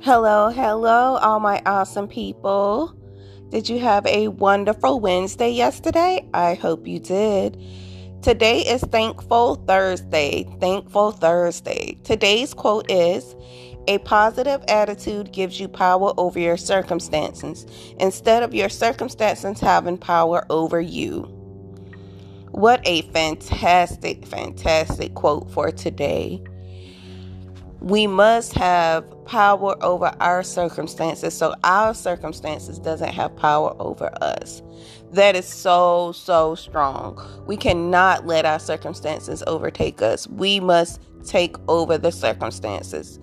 [0.00, 2.94] Hello, hello, all my awesome people.
[3.50, 6.24] Did you have a wonderful Wednesday yesterday?
[6.32, 7.60] I hope you did.
[8.22, 10.44] Today is Thankful Thursday.
[10.60, 11.98] Thankful Thursday.
[12.04, 13.34] Today's quote is
[13.88, 17.66] A positive attitude gives you power over your circumstances
[17.98, 21.22] instead of your circumstances having power over you.
[22.52, 26.40] What a fantastic, fantastic quote for today
[27.80, 34.62] we must have power over our circumstances so our circumstances doesn't have power over us.
[35.12, 37.20] That is so so strong.
[37.46, 40.26] We cannot let our circumstances overtake us.
[40.26, 43.18] We must take over the circumstances.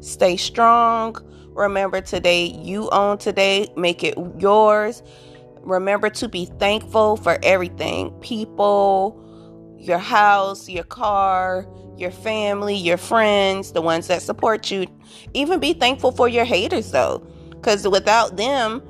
[0.00, 1.16] Stay strong.
[1.54, 5.02] Remember today you own today make it yours.
[5.62, 8.10] Remember to be thankful for everything.
[8.20, 9.18] People
[9.86, 11.66] your house your car
[11.96, 14.86] your family, your friends, the ones that support you.
[15.32, 17.18] Even be thankful for your haters, though,
[17.50, 18.82] because without them,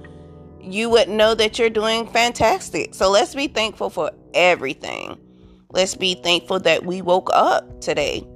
[0.60, 2.94] you would know that you're doing fantastic.
[2.94, 5.18] So let's be thankful for everything.
[5.70, 8.26] Let's be thankful that we woke up today.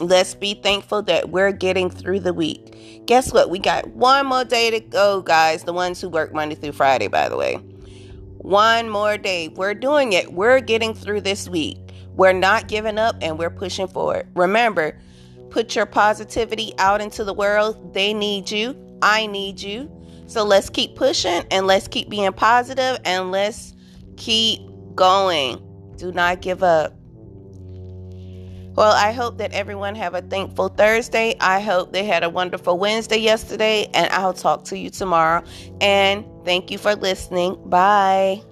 [0.00, 3.06] Let's be thankful that we're getting through the week.
[3.06, 3.50] Guess what?
[3.50, 5.64] We got one more day to go, guys.
[5.64, 7.56] The ones who work Monday through Friday, by the way.
[8.38, 9.48] One more day.
[9.48, 10.32] We're doing it.
[10.32, 11.89] We're getting through this week.
[12.14, 14.28] We're not giving up and we're pushing forward.
[14.34, 14.98] Remember,
[15.50, 17.94] put your positivity out into the world.
[17.94, 18.76] They need you.
[19.02, 19.90] I need you.
[20.26, 23.74] So let's keep pushing and let's keep being positive and let's
[24.16, 24.60] keep
[24.94, 25.60] going.
[25.96, 26.94] Do not give up.
[28.76, 31.34] Well, I hope that everyone have a thankful Thursday.
[31.40, 35.42] I hope they had a wonderful Wednesday yesterday and I'll talk to you tomorrow.
[35.80, 37.60] And thank you for listening.
[37.68, 38.42] Bye.